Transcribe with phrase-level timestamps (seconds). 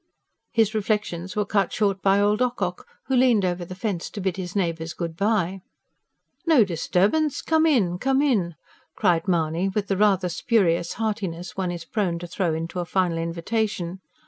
[0.51, 4.35] His reflections were cut short by old Ocock, who leaned over the fence to bid
[4.35, 5.61] his neighbours good bye.
[6.47, 7.43] "No disturbance!
[7.43, 8.55] Come in, come in!"
[8.95, 13.19] cried Mahony, with the rather spurious heartiness one is prone to throw into a final
[13.19, 13.99] invitation.